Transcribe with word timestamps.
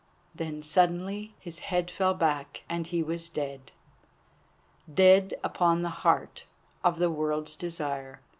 Then 0.33 0.63
suddenly 0.63 1.35
his 1.37 1.59
head 1.59 1.91
fell 1.91 2.15
back, 2.15 2.63
and 2.67 2.87
he 2.87 3.03
was 3.03 3.29
dead, 3.29 3.71
dead 4.91 5.35
upon 5.43 5.83
the 5.83 5.89
heart 6.01 6.45
of 6.83 6.97
the 6.97 7.11
World's 7.11 7.55
Desire. 7.55 8.19